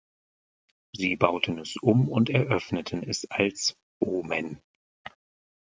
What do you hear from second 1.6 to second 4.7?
um und eröffneten es als "Omen".